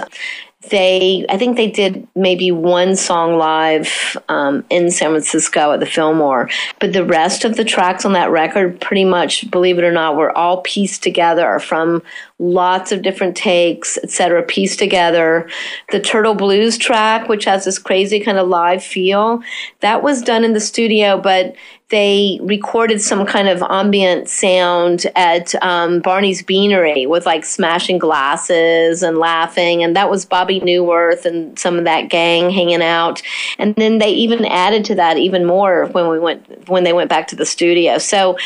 they 0.69 1.25
i 1.29 1.37
think 1.37 1.57
they 1.57 1.69
did 1.69 2.07
maybe 2.15 2.51
one 2.51 2.95
song 2.95 3.37
live 3.37 4.17
um, 4.29 4.63
in 4.69 4.91
san 4.91 5.09
francisco 5.09 5.71
at 5.71 5.79
the 5.79 5.85
fillmore 5.85 6.49
but 6.79 6.93
the 6.93 7.05
rest 7.05 7.45
of 7.45 7.55
the 7.55 7.65
tracks 7.65 8.05
on 8.05 8.13
that 8.13 8.31
record 8.31 8.79
pretty 8.81 9.05
much 9.05 9.49
believe 9.51 9.77
it 9.77 9.83
or 9.83 9.91
not 9.91 10.15
were 10.15 10.35
all 10.37 10.61
pieced 10.61 11.03
together 11.03 11.59
from 11.59 12.01
lots 12.39 12.91
of 12.91 13.01
different 13.01 13.35
takes 13.35 13.97
etc 14.03 14.43
pieced 14.43 14.79
together. 14.79 15.49
The 15.91 15.99
turtle 15.99 16.35
blues 16.35 16.77
track 16.77 17.29
which 17.29 17.45
has 17.45 17.65
this 17.65 17.79
crazy 17.79 18.19
kind 18.19 18.37
of 18.37 18.47
live 18.47 18.83
feel 18.83 19.41
that 19.79 20.03
was 20.03 20.21
done 20.21 20.43
in 20.43 20.53
the 20.53 20.59
studio 20.59 21.19
but 21.19 21.55
they 21.89 22.39
recorded 22.41 22.99
some 22.99 23.25
kind 23.25 23.47
of 23.47 23.61
ambient 23.69 24.27
sound 24.27 25.05
at 25.15 25.53
um, 25.63 25.99
Barney's 25.99 26.41
Beanery 26.41 27.05
with 27.05 27.25
like 27.27 27.45
smashing 27.45 27.99
glasses 27.99 29.03
and 29.03 29.19
laughing. 29.19 29.83
And 29.83 29.95
that 29.95 30.09
was 30.09 30.25
Bobby 30.25 30.59
Neuwirth 30.59 31.25
and 31.25 31.57
some 31.59 31.77
of 31.77 31.83
that 31.83 32.09
gang 32.09 32.49
hanging 32.49 32.81
out. 32.81 33.21
And 33.59 33.75
then 33.75 33.99
they 33.99 34.09
even 34.09 34.45
added 34.45 34.83
to 34.85 34.95
that 34.95 35.17
even 35.17 35.45
more 35.45 35.85
when 35.87 36.09
we 36.09 36.17
went, 36.17 36.67
when 36.67 36.83
they 36.83 36.93
went 36.93 37.09
back 37.09 37.27
to 37.27 37.35
the 37.35 37.45
studio. 37.45 37.99
So 37.99 38.37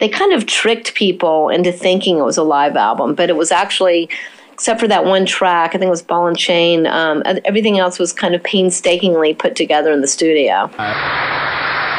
they 0.00 0.08
kind 0.08 0.32
of 0.32 0.46
tricked 0.46 0.94
people 0.94 1.50
into 1.50 1.70
thinking 1.70 2.18
it 2.18 2.22
was 2.22 2.38
a 2.38 2.42
live 2.42 2.76
album, 2.76 3.14
but 3.14 3.30
it 3.30 3.36
was 3.36 3.52
actually 3.52 4.08
except 4.52 4.78
for 4.78 4.86
that 4.86 5.04
one 5.04 5.26
track, 5.26 5.70
I 5.70 5.78
think 5.78 5.88
it 5.88 5.90
was 5.90 6.02
Ball 6.02 6.28
and 6.28 6.38
Chain. 6.38 6.86
Um, 6.86 7.24
everything 7.44 7.80
else 7.80 7.98
was 7.98 8.12
kind 8.12 8.36
of 8.36 8.42
painstakingly 8.44 9.34
put 9.34 9.56
together 9.56 9.92
in 9.92 10.00
the 10.00 10.06
studio. 10.06 10.70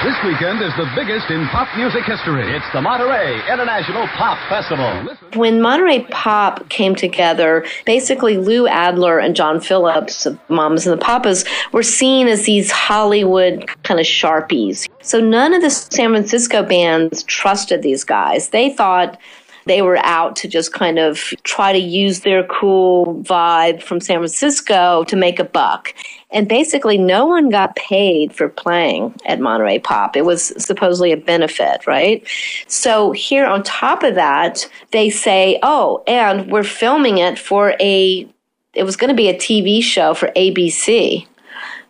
This 0.06 0.24
weekend 0.24 0.62
is 0.62 0.72
the 0.78 0.88
biggest 0.94 1.32
in 1.32 1.48
pop 1.48 1.68
music 1.76 2.04
history. 2.04 2.56
It's 2.56 2.72
the 2.72 2.80
Monterey 2.80 3.42
International 3.52 4.06
Pop 4.10 4.38
Festival. 4.48 5.18
When 5.34 5.60
Monterey 5.60 6.06
Pop 6.12 6.70
came 6.70 6.94
together, 6.94 7.66
basically 7.88 8.38
Lou 8.38 8.68
Adler 8.68 9.18
and 9.18 9.36
John 9.36 9.60
Phillips, 9.60 10.28
of 10.28 10.38
Mamas 10.48 10.86
and 10.86 10.94
the 10.94 11.04
Papas, 11.04 11.44
were 11.72 11.82
seen 11.82 12.28
as 12.28 12.46
these 12.46 12.70
Hollywood 12.70 13.66
kind 13.82 14.00
of 14.00 14.06
sharpies. 14.06 14.88
So 15.02 15.20
none 15.20 15.56
of 15.56 15.64
the 15.64 15.72
San 15.72 16.12
Francisco 16.12 16.62
bands 16.62 17.24
trusted 17.24 17.82
these 17.82 18.04
guys. 18.04 18.50
They 18.50 18.70
thought 18.70 19.20
they 19.66 19.82
were 19.82 19.98
out 20.06 20.36
to 20.36 20.48
just 20.48 20.72
kind 20.72 21.00
of 21.00 21.18
try 21.44 21.74
to 21.74 21.80
use 21.80 22.20
their 22.20 22.44
cool 22.44 23.22
vibe 23.24 23.82
from 23.82 24.00
San 24.00 24.20
Francisco 24.20 25.04
to 25.06 25.16
make 25.16 25.40
a 25.40 25.44
buck. 25.44 25.96
And 26.36 26.50
basically, 26.50 26.98
no 26.98 27.26
one 27.26 27.50
got 27.50 27.78
paid 27.78 28.36
for 28.36 28.50
playing 28.50 29.16
at 29.26 29.40
Monterey 29.40 29.80
Pop. 29.80 30.18
It 30.18 30.26
was 30.26 30.54
supposedly 30.64 31.14
a 31.14 31.18
benefit, 31.18 31.88
right? 31.88 32.28
So, 32.68 33.14
here 33.14 33.46
on 33.46 33.64
top 33.64 34.04
of 34.04 34.16
that, 34.16 34.70
they 34.92 35.10
say, 35.10 35.58
oh, 35.64 36.04
and 36.06 36.52
we're 36.52 36.66
filming 36.66 37.20
it 37.20 37.40
for 37.40 37.76
a, 37.80 38.28
it 38.74 38.84
was 38.84 38.98
going 38.98 39.10
to 39.10 39.16
be 39.16 39.30
a 39.30 39.34
TV 39.34 39.82
show 39.82 40.14
for 40.14 40.28
ABC 40.36 41.26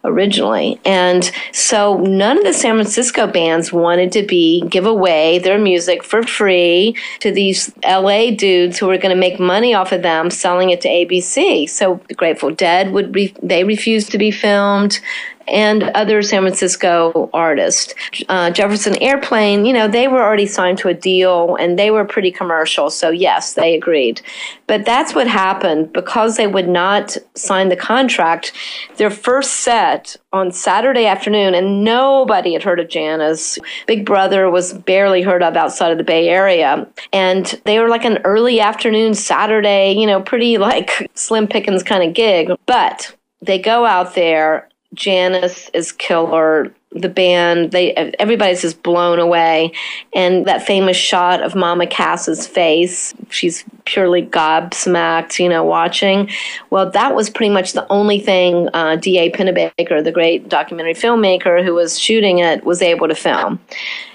originally. 0.06 0.80
And 0.86 1.30
so 1.52 1.98
none 1.98 2.38
of 2.38 2.44
the 2.44 2.54
San 2.54 2.76
Francisco 2.76 3.28
bands 3.28 3.74
wanted 3.74 4.12
to 4.14 4.24
be 4.24 4.62
give 4.70 4.86
away 4.86 5.40
their 5.40 5.60
music 5.60 6.04
for 6.04 6.24
free 6.24 6.96
to 7.20 7.32
these 7.32 7.74
LA 7.84 8.32
dudes 8.32 8.78
who 8.78 8.88
were 8.88 8.98
going 8.98 9.16
to 9.16 9.20
make 9.20 9.40
money 9.40 9.74
off 9.74 9.92
of 9.92 10.02
them 10.02 10.30
selling 10.30 10.70
it 10.70 10.82
to 10.82 10.90
ABC. 10.90 11.70
So 11.70 12.00
the 12.08 12.14
Grateful 12.14 12.52
Dead 12.52 12.92
would 12.92 13.14
re- 13.16 13.34
they 13.42 13.64
refused 13.64 14.12
to 14.12 14.18
be 14.18 14.32
filmed 14.32 15.00
and 15.48 15.84
other 15.96 16.22
San 16.22 16.42
Francisco 16.42 17.30
artists. 17.34 17.94
Uh, 18.30 18.50
Jefferson 18.52 19.02
Airplane, 19.02 19.66
you 19.66 19.74
know, 19.74 19.88
they 19.88 20.08
were 20.08 20.22
already 20.22 20.48
signed 20.48 20.78
to 20.80 20.90
a 20.90 20.94
deal 20.94 21.56
and 21.56 21.78
they 21.78 21.92
were 21.92 22.06
pretty 22.06 22.32
commercial. 22.32 22.90
So, 22.90 23.10
yes, 23.10 23.54
they 23.54 23.76
agreed. 23.76 24.22
But 24.68 24.86
that's 24.86 25.14
what 25.14 25.28
happened 25.28 25.94
because 25.94 26.38
they 26.38 26.48
would 26.48 26.68
not 26.68 27.18
sign 27.36 27.70
the 27.70 27.76
contract. 27.76 28.52
Their 28.98 29.12
first 29.12 29.60
set 29.62 30.16
on 30.34 30.52
Saturday 30.52 31.06
afternoon, 31.06 31.54
and 31.54 31.84
nobody 31.84 32.54
had 32.54 32.64
heard 32.64 32.80
of 32.80 32.90
Janis. 32.90 33.60
Big 33.88 34.06
Brother 34.06 34.50
was 34.50 34.74
barely 34.74 35.22
heard 35.22 35.44
of 35.44 35.56
outside 35.56 35.92
of 35.92 35.98
the 35.98 36.04
Bay 36.04 36.28
Area. 36.30 36.88
And 37.14 37.46
they 37.66 37.80
were 37.80 37.90
like 37.90 38.06
an 38.06 38.20
early 38.24 38.60
afternoon 38.60 39.14
Saturday, 39.14 39.94
you 39.94 40.08
know, 40.08 40.22
pretty 40.22 40.58
like 40.58 41.10
slim 41.14 41.48
pickings 41.48 41.84
kind 41.84 42.04
of 42.04 42.14
gig. 42.14 42.52
But 42.66 43.16
they 43.42 43.60
go 43.60 43.86
out 43.86 44.16
there 44.16 44.70
Janis 44.96 45.70
is 45.74 45.92
killer. 45.92 46.74
The 46.92 47.10
band, 47.10 47.72
they 47.74 47.94
everybody's 47.94 48.62
just 48.62 48.82
blown 48.82 49.20
away, 49.20 49.74
and 50.14 50.46
that 50.46 50.66
famous 50.66 50.96
shot 50.96 51.44
of 51.44 51.54
Mama 51.54 51.88
Cass's 51.88 52.48
face, 52.48 53.14
she's 53.30 53.66
purely 53.84 54.24
gobsmacked, 54.24 55.38
you 55.38 55.50
know, 55.50 55.62
watching. 55.66 56.30
Well, 56.70 56.90
that 56.92 57.14
was 57.14 57.30
pretty 57.30 57.50
much 57.50 57.74
the 57.74 57.86
only 57.92 58.22
thing 58.22 58.70
uh, 58.74 58.96
D.A. 58.96 59.30
Pennebaker, 59.32 60.02
the 60.02 60.12
great 60.14 60.48
documentary 60.48 60.94
filmmaker 60.94 61.62
who 61.62 61.74
was 61.74 62.00
shooting 62.00 62.40
it, 62.40 62.64
was 62.64 62.82
able 62.82 63.10
to 63.10 63.16
film. 63.16 63.60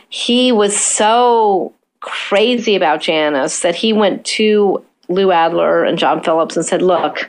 He 0.08 0.50
was 0.50 0.74
so 0.74 1.74
crazy 2.00 2.74
about 2.76 3.02
Janis 3.02 3.60
that 3.60 3.74
he 3.74 3.92
went 3.92 4.24
to 4.24 4.82
Lou 5.10 5.32
Adler 5.32 5.84
and 5.84 5.98
John 5.98 6.22
Phillips 6.22 6.56
and 6.56 6.64
said, 6.64 6.80
Look, 6.80 7.28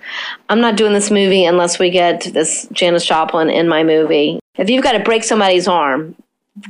I'm 0.49 0.61
not 0.61 0.77
doing 0.77 0.93
this 0.93 1.11
movie 1.11 1.43
unless 1.43 1.79
we 1.79 1.89
get 1.89 2.23
this 2.33 2.67
Janis 2.71 3.05
Joplin 3.05 3.49
in 3.49 3.67
my 3.67 3.83
movie. 3.83 4.39
If 4.57 4.69
you've 4.69 4.83
got 4.83 4.93
to 4.93 4.99
break 4.99 5.23
somebody's 5.23 5.67
arm, 5.67 6.15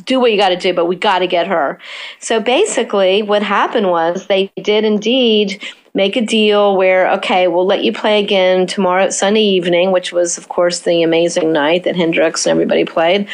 do 0.05 0.19
what 0.19 0.31
you 0.31 0.37
got 0.37 0.49
to 0.49 0.57
do, 0.57 0.73
but 0.73 0.85
we 0.85 0.95
got 0.95 1.19
to 1.19 1.27
get 1.27 1.47
her. 1.47 1.79
So 2.19 2.39
basically, 2.39 3.21
what 3.21 3.43
happened 3.43 3.89
was 3.89 4.27
they 4.27 4.51
did 4.61 4.85
indeed 4.85 5.61
make 5.93 6.15
a 6.15 6.21
deal 6.21 6.77
where, 6.77 7.11
okay, 7.11 7.47
we'll 7.47 7.65
let 7.65 7.83
you 7.83 7.91
play 7.91 8.23
again 8.23 8.65
tomorrow, 8.65 9.09
Sunday 9.09 9.43
evening, 9.43 9.91
which 9.91 10.13
was, 10.13 10.37
of 10.37 10.47
course, 10.47 10.81
the 10.81 11.03
amazing 11.03 11.51
night 11.51 11.83
that 11.83 11.95
Hendrix 11.95 12.45
and 12.45 12.51
everybody 12.51 12.85
played. 12.85 13.27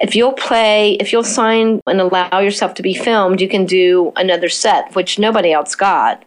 If 0.00 0.14
you'll 0.14 0.34
play, 0.34 0.94
if 0.94 1.12
you'll 1.12 1.24
sign 1.24 1.80
and 1.86 2.00
allow 2.00 2.40
yourself 2.40 2.74
to 2.74 2.82
be 2.82 2.92
filmed, 2.92 3.40
you 3.40 3.48
can 3.48 3.64
do 3.64 4.12
another 4.16 4.50
set, 4.50 4.94
which 4.94 5.18
nobody 5.18 5.52
else 5.52 5.74
got. 5.74 6.22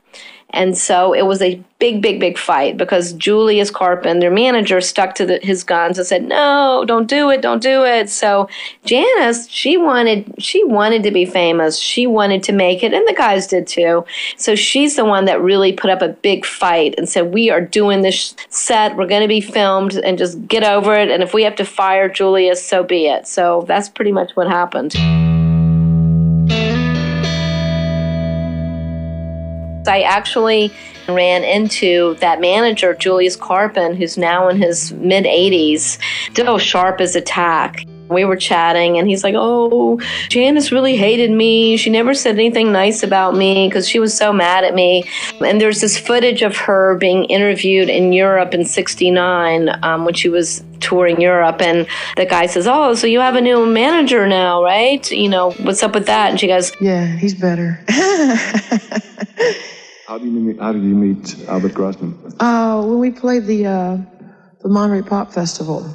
And 0.51 0.77
so 0.77 1.13
it 1.13 1.23
was 1.23 1.41
a 1.41 1.61
big, 1.77 2.01
big, 2.01 2.19
big 2.19 2.37
fight 2.37 2.77
because 2.77 3.13
Julius 3.13 3.69
Karpen, 3.69 4.21
their 4.21 4.31
manager, 4.31 4.79
stuck 4.79 5.13
to 5.15 5.25
the, 5.25 5.39
his 5.43 5.63
guns 5.63 5.97
and 5.97 6.07
said, 6.07 6.23
"No, 6.23 6.85
don't 6.87 7.07
do 7.07 7.29
it, 7.29 7.41
don't 7.41 7.61
do 7.61 7.83
it." 7.83 8.09
So 8.09 8.47
Janis, 8.85 9.49
she 9.49 9.75
wanted, 9.75 10.33
she 10.41 10.63
wanted 10.63 11.03
to 11.03 11.11
be 11.11 11.25
famous. 11.25 11.77
She 11.77 12.07
wanted 12.07 12.43
to 12.43 12.53
make 12.53 12.81
it, 12.81 12.93
and 12.93 13.05
the 13.07 13.13
guys 13.13 13.45
did 13.45 13.67
too. 13.67 14.05
So 14.37 14.55
she's 14.55 14.95
the 14.95 15.05
one 15.05 15.25
that 15.25 15.41
really 15.41 15.73
put 15.73 15.91
up 15.91 16.01
a 16.01 16.09
big 16.09 16.45
fight 16.45 16.95
and 16.97 17.09
said, 17.09 17.33
"We 17.33 17.49
are 17.49 17.61
doing 17.61 18.01
this 18.01 18.33
set. 18.49 18.95
We're 18.95 19.07
going 19.07 19.23
to 19.23 19.27
be 19.27 19.41
filmed, 19.41 19.95
and 19.95 20.17
just 20.17 20.47
get 20.47 20.63
over 20.63 20.95
it. 20.95 21.11
And 21.11 21.21
if 21.21 21.33
we 21.33 21.43
have 21.43 21.55
to 21.57 21.65
fire 21.65 22.07
Julius, 22.07 22.65
so 22.65 22.83
be 22.83 23.07
it." 23.07 23.27
So 23.27 23.65
that's 23.67 23.89
pretty 23.89 24.13
much 24.13 24.35
what 24.35 24.47
happened. 24.47 24.95
I 29.87 30.01
actually 30.01 30.71
ran 31.07 31.43
into 31.43 32.15
that 32.15 32.41
manager, 32.41 32.93
Julius 32.93 33.37
Karpen, 33.37 33.95
who's 33.95 34.17
now 34.17 34.49
in 34.49 34.57
his 34.57 34.91
mid 34.93 35.25
80s, 35.25 35.97
still 36.31 36.57
sharp 36.57 37.01
as 37.01 37.15
a 37.15 37.21
tack. 37.21 37.85
We 38.09 38.23
were 38.23 38.37
chatting, 38.37 38.97
and 38.97 39.09
he's 39.09 39.21
like, 39.21 39.35
Oh, 39.37 39.99
Janis 40.29 40.71
really 40.71 40.95
hated 40.95 41.29
me. 41.29 41.75
She 41.75 41.89
never 41.89 42.13
said 42.13 42.35
anything 42.35 42.71
nice 42.71 43.03
about 43.03 43.35
me 43.35 43.67
because 43.67 43.87
she 43.87 43.99
was 43.99 44.15
so 44.15 44.31
mad 44.31 44.63
at 44.63 44.73
me. 44.73 45.03
And 45.41 45.59
there's 45.59 45.81
this 45.81 45.97
footage 45.97 46.41
of 46.41 46.55
her 46.55 46.95
being 46.95 47.25
interviewed 47.25 47.89
in 47.89 48.13
Europe 48.13 48.53
in 48.53 48.63
69 48.63 49.69
um, 49.83 50.05
when 50.05 50.13
she 50.13 50.29
was 50.29 50.63
touring 50.79 51.19
Europe. 51.19 51.61
And 51.61 51.85
the 52.15 52.25
guy 52.25 52.45
says, 52.45 52.65
Oh, 52.65 52.95
so 52.95 53.07
you 53.07 53.19
have 53.19 53.35
a 53.35 53.41
new 53.41 53.65
manager 53.65 54.25
now, 54.25 54.63
right? 54.63 55.09
You 55.11 55.27
know, 55.27 55.51
what's 55.51 55.83
up 55.83 55.93
with 55.93 56.05
that? 56.05 56.29
And 56.29 56.39
she 56.39 56.47
goes, 56.47 56.71
Yeah, 56.79 57.07
he's 57.07 57.33
better. 57.33 57.83
How 60.07 60.17
did 60.17 60.31
you 60.31 60.39
meet, 60.39 60.57
how 60.57 60.71
did 60.71 60.83
you 60.83 60.95
meet 60.95 61.35
Albert 61.49 61.73
Grossman? 61.73 62.17
Uh, 62.39 62.81
when 62.81 62.99
we 62.99 63.11
played 63.11 63.43
the 63.43 63.65
uh, 63.65 63.97
the 64.61 64.69
Monterey 64.69 65.01
Pop 65.01 65.33
Festival, 65.33 65.85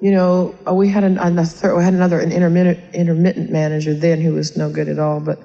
you 0.00 0.12
know, 0.12 0.54
uh, 0.64 0.72
we 0.72 0.86
had 0.88 1.02
an, 1.02 1.18
a 1.18 1.44
third, 1.44 1.76
we 1.76 1.82
had 1.82 1.92
another 1.92 2.20
an 2.20 2.30
intermittent 2.30 2.78
intermittent 2.94 3.50
manager 3.50 3.94
then 3.94 4.20
who 4.20 4.34
was 4.34 4.56
no 4.56 4.70
good 4.70 4.88
at 4.88 5.00
all. 5.00 5.18
But 5.18 5.40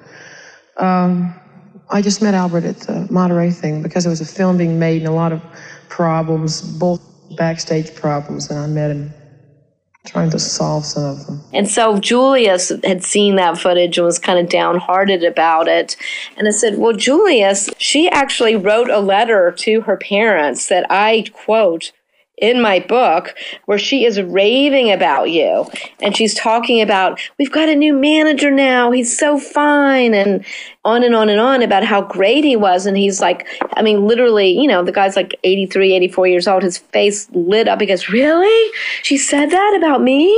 um, 0.76 1.34
I 1.90 2.02
just 2.02 2.22
met 2.22 2.34
Albert 2.34 2.62
at 2.62 2.76
the 2.86 3.08
Monterey 3.10 3.50
thing 3.50 3.82
because 3.82 4.04
there 4.04 4.12
was 4.12 4.20
a 4.20 4.24
film 4.26 4.58
being 4.58 4.78
made 4.78 5.02
and 5.02 5.08
a 5.08 5.12
lot 5.12 5.32
of 5.32 5.42
problems, 5.88 6.62
both 6.62 7.00
backstage 7.36 7.96
problems, 7.96 8.48
and 8.48 8.60
I 8.60 8.68
met 8.68 8.92
him 8.92 9.12
trying 10.04 10.30
to 10.30 10.38
solve 10.38 10.84
some 10.84 11.04
of 11.04 11.26
them. 11.26 11.42
And 11.52 11.68
so 11.68 11.98
Julius 11.98 12.70
had 12.84 13.02
seen 13.02 13.36
that 13.36 13.58
footage 13.58 13.96
and 13.98 14.04
was 14.04 14.18
kind 14.18 14.38
of 14.38 14.48
downhearted 14.48 15.24
about 15.24 15.66
it. 15.66 15.96
And 16.36 16.46
I 16.46 16.50
said, 16.50 16.78
Well, 16.78 16.92
Julius, 16.92 17.70
she 17.78 18.08
actually 18.08 18.56
wrote 18.56 18.90
a 18.90 19.00
letter 19.00 19.52
to 19.58 19.80
her 19.82 19.96
parents 19.96 20.68
that 20.68 20.86
I 20.90 21.24
quote, 21.32 21.92
in 22.38 22.60
my 22.60 22.80
book 22.80 23.34
where 23.66 23.78
she 23.78 24.04
is 24.04 24.20
raving 24.20 24.90
about 24.90 25.30
you 25.30 25.66
and 26.00 26.16
she's 26.16 26.34
talking 26.34 26.80
about 26.80 27.20
we've 27.38 27.52
got 27.52 27.68
a 27.68 27.76
new 27.76 27.94
manager 27.94 28.50
now 28.50 28.90
he's 28.90 29.16
so 29.16 29.38
fine 29.38 30.12
and 30.12 30.44
on 30.84 31.02
and 31.02 31.14
on 31.14 31.28
and 31.28 31.40
on 31.40 31.62
about 31.62 31.84
how 31.84 32.02
great 32.02 32.44
he 32.44 32.56
was. 32.56 32.86
And 32.86 32.96
he's 32.96 33.20
like 33.20 33.46
i 33.74 33.82
mean 33.82 34.06
literally 34.06 34.48
you 34.48 34.68
know 34.68 34.84
the 34.84 34.92
guy's 34.92 35.16
like 35.16 35.38
83 35.42 35.94
84 35.94 36.26
years 36.28 36.48
old. 36.48 36.62
His 36.62 36.78
face 36.78 37.28
lit 37.32 37.68
up. 37.68 37.80
He 37.80 37.86
goes, 37.86 38.08
really? 38.08 38.72
She 39.02 39.16
said 39.16 39.50
that 39.50 39.74
about 39.76 40.02
me? 40.02 40.30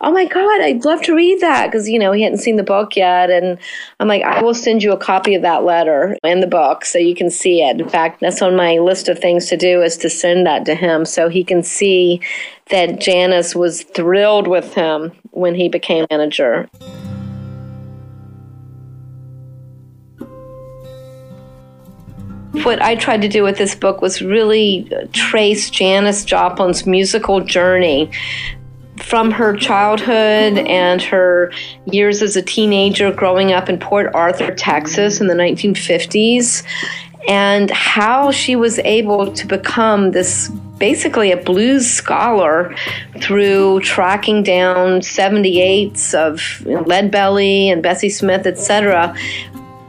Oh 0.00 0.12
my 0.12 0.24
god 0.24 0.60
i'd 0.62 0.84
love 0.84 1.02
to 1.02 1.14
read 1.14 1.40
that. 1.40 1.66
Because 1.66 1.88
you 1.88 1.98
know 1.98 2.12
he 2.12 2.22
hadn't 2.22 2.38
seen 2.38 2.56
the 2.56 2.62
book 2.62 2.96
yet. 2.96 3.30
And 3.30 3.58
i'm 4.00 4.08
like 4.08 4.22
i 4.22 4.42
will 4.42 4.54
send 4.54 4.82
you 4.82 4.92
a 4.92 4.96
copy 4.96 5.34
of 5.34 5.42
that 5.42 5.64
letter 5.64 6.16
and 6.22 6.42
the 6.42 6.46
book 6.46 6.84
so 6.84 6.98
you 6.98 7.14
can 7.14 7.30
see 7.30 7.62
it. 7.62 7.80
In 7.80 7.88
fact 7.88 8.20
that's 8.20 8.42
on 8.42 8.56
my 8.56 8.78
list 8.78 9.08
of 9.08 9.18
things 9.18 9.46
to 9.48 9.56
do 9.56 9.82
is 9.82 9.96
to 9.98 10.10
send 10.10 10.46
that 10.46 10.64
to 10.66 10.74
him 10.74 11.04
so 11.04 11.28
he 11.28 11.44
can 11.44 11.62
see 11.62 12.20
that 12.70 13.00
janis 13.00 13.54
was 13.54 13.82
thrilled 13.82 14.46
with 14.46 14.74
him 14.74 15.12
when 15.30 15.54
he 15.54 15.68
became 15.68 16.06
manager 16.10 16.68
What 22.52 22.82
I 22.82 22.94
tried 22.96 23.22
to 23.22 23.28
do 23.28 23.42
with 23.42 23.56
this 23.56 23.74
book 23.74 24.02
was 24.02 24.20
really 24.20 24.88
trace 25.12 25.70
Janis 25.70 26.24
Joplin's 26.24 26.86
musical 26.86 27.40
journey 27.40 28.10
from 28.98 29.30
her 29.30 29.56
childhood 29.56 30.58
and 30.58 31.00
her 31.02 31.50
years 31.86 32.20
as 32.22 32.36
a 32.36 32.42
teenager 32.42 33.10
growing 33.10 33.52
up 33.52 33.68
in 33.68 33.78
Port 33.78 34.14
Arthur, 34.14 34.54
Texas 34.54 35.20
in 35.20 35.28
the 35.28 35.34
1950s, 35.34 36.62
and 37.26 37.70
how 37.70 38.30
she 38.30 38.54
was 38.54 38.78
able 38.80 39.32
to 39.32 39.46
become 39.46 40.10
this 40.10 40.48
basically 40.78 41.30
a 41.30 41.36
blues 41.36 41.88
scholar 41.88 42.74
through 43.20 43.78
tracking 43.80 44.42
down 44.42 45.00
78s 45.00 46.12
of 46.12 46.38
Leadbelly 46.64 47.66
and 47.72 47.82
Bessie 47.82 48.08
Smith, 48.08 48.46
etc., 48.46 49.14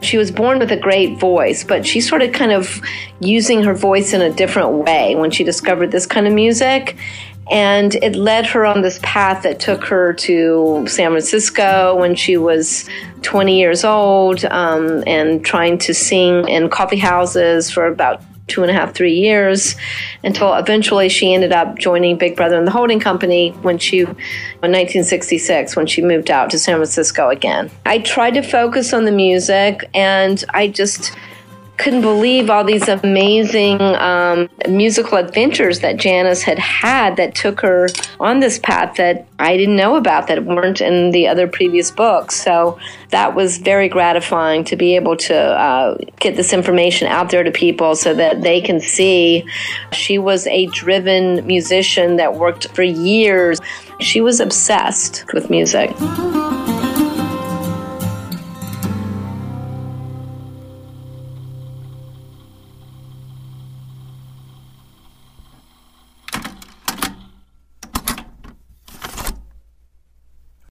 she 0.06 0.18
was 0.18 0.32
born 0.32 0.60
with 0.60 0.72
a 0.72 0.78
great 0.78 1.20
voice, 1.20 1.64
but 1.64 1.86
she 1.86 2.02
started 2.02 2.34
kind 2.34 2.52
of 2.52 2.82
using 3.20 3.64
her 3.64 3.74
voice 3.74 4.14
in 4.14 4.22
a 4.22 4.30
different 4.32 4.72
way 4.74 5.16
when 5.16 5.32
she 5.32 5.44
discovered 5.44 5.92
this 5.92 6.06
kind 6.06 6.28
of 6.28 6.34
music. 6.34 6.96
And 7.52 7.96
it 7.96 8.16
led 8.16 8.46
her 8.48 8.66
on 8.66 8.82
this 8.82 9.00
path 9.04 9.44
that 9.44 9.60
took 9.60 9.84
her 9.86 10.14
to 10.14 10.86
San 10.88 11.12
Francisco 11.12 11.96
when 11.96 12.16
she 12.16 12.38
was 12.38 12.90
20 13.22 13.60
years 13.60 13.84
old 13.84 14.46
um, 14.46 15.04
and 15.06 15.44
trying 15.44 15.78
to 15.80 15.94
sing 15.94 16.48
in 16.48 16.70
coffee 16.70 16.98
houses 16.98 17.70
for 17.70 17.86
about 17.86 18.24
two 18.48 18.62
and 18.62 18.70
a 18.70 18.74
half, 18.74 18.94
three 18.94 19.16
years 19.16 19.76
until 20.24 20.54
eventually 20.54 21.10
she 21.10 21.34
ended 21.34 21.52
up 21.52 21.78
joining 21.78 22.18
Big 22.18 22.36
Brother 22.36 22.58
and 22.58 22.68
the 22.68 22.72
Holding 22.72 23.00
Company 23.00 23.52
when 23.62 23.78
she, 23.78 24.02
in 24.02 24.08
1966, 24.08 25.76
when 25.76 25.88
she 25.88 26.02
moved 26.02 26.30
out 26.30 26.50
to 26.52 26.60
San 26.60 26.76
Francisco 26.76 27.30
again. 27.30 27.72
I 27.86 28.00
tried 28.00 28.32
to 28.32 28.42
focus 28.42 28.94
on 28.94 29.06
the 29.06 29.12
music 29.12 29.90
and 29.94 30.44
I 30.50 30.68
just 30.68 31.16
couldn't 31.78 32.02
believe 32.02 32.50
all 32.50 32.64
these 32.64 32.88
amazing 32.88 33.82
um, 33.82 34.48
musical 34.70 35.18
adventures 35.18 35.80
that 35.80 35.98
Janis 35.98 36.44
had 36.44 36.60
had 36.60 37.18
that 37.18 37.34
took 37.34 37.62
her 37.62 37.90
on 38.20 38.40
this 38.40 38.60
path 38.60 38.96
that 38.98 39.28
I 39.40 39.58
didn't 39.58 39.76
know 39.76 39.96
about 39.96 40.28
that 40.28 40.46
weren't 40.46 40.82
in 40.82 41.12
the 41.12 41.28
other 41.28 41.48
previous 41.48 41.90
books. 41.90 42.36
So 42.36 42.80
that 43.10 43.36
was 43.36 43.58
very 43.58 43.90
gratifying 43.90 44.64
to 44.66 44.76
be 44.76 44.96
able 44.96 45.18
to 45.18 45.36
uh, 45.36 45.98
get 46.20 46.36
this 46.36 46.54
information 46.54 47.08
out 47.08 47.32
there 47.32 47.44
to 47.44 47.52
people 47.52 47.96
so 47.96 48.14
that 48.14 48.44
they 48.44 48.62
can 48.62 48.80
see 48.80 49.46
she 49.92 50.18
was 50.18 50.46
a 50.48 50.68
driven 50.68 51.46
musician 51.46 52.18
that 52.18 52.36
worked 52.36 52.68
for 52.76 52.84
years. 52.84 53.60
She 54.00 54.22
was 54.22 54.40
obsessed 54.40 55.26
with 55.34 55.50
music. 55.50 55.92